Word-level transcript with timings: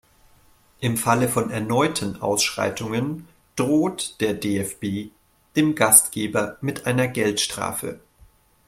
Im 0.79 0.97
Falle 0.97 1.29
von 1.29 1.51
erneuten 1.51 2.23
Ausschreitungen 2.23 3.27
droht 3.55 4.15
der 4.19 4.33
DFB 4.33 5.11
dem 5.55 5.75
Gastgeber 5.75 6.57
mit 6.59 6.87
einer 6.87 7.07
Geldstrafe. 7.07 7.99